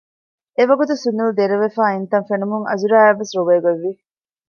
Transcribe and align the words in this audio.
އެވަގުތު 0.57 0.93
ސުނިލް 1.03 1.35
ދެރަވެފައި 1.37 1.93
އިންތަން 1.93 2.27
ފެނުމުން 2.29 2.65
އަޒުރާއަށްވެސް 2.69 3.33
ރޮވޭގޮތްވި 3.37 3.91